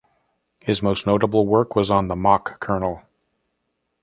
[0.59, 3.03] His most notable work was on the Mach kernel.